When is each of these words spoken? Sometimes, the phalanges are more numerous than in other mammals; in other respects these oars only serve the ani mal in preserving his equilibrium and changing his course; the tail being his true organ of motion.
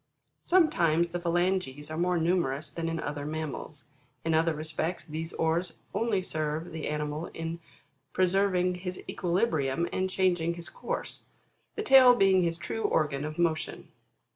Sometimes, 0.41 1.11
the 1.11 1.19
phalanges 1.19 1.91
are 1.91 1.95
more 1.99 2.17
numerous 2.17 2.71
than 2.71 2.89
in 2.89 2.99
other 2.99 3.23
mammals; 3.23 3.85
in 4.25 4.33
other 4.33 4.55
respects 4.55 5.05
these 5.05 5.31
oars 5.33 5.73
only 5.93 6.23
serve 6.23 6.71
the 6.71 6.87
ani 6.87 7.05
mal 7.05 7.27
in 7.35 7.59
preserving 8.11 8.73
his 8.81 8.97
equilibrium 9.07 9.87
and 9.93 10.09
changing 10.09 10.55
his 10.55 10.69
course; 10.69 11.19
the 11.75 11.83
tail 11.83 12.15
being 12.15 12.41
his 12.41 12.57
true 12.57 12.81
organ 12.81 13.23
of 13.23 13.37
motion. 13.37 13.89